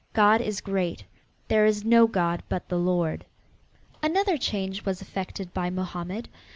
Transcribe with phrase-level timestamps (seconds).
[0.13, 1.03] God is great.
[1.47, 3.23] There is no god but the Lord."
[4.01, 6.27] Another change was effected by Mohammed.